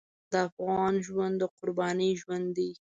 [0.31, 2.69] د افغان ژوند د قربانۍ ژوند دی.